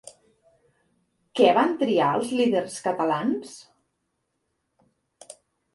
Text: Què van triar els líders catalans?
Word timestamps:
Què 1.41 1.51
van 1.57 1.75
triar 1.83 2.07
els 2.21 2.33
líders 2.41 2.81
catalans? 2.89 3.55